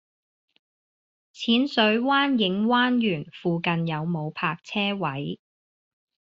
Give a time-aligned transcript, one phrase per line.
[1.31, 5.39] 淺水灣影灣園附近有無泊車位？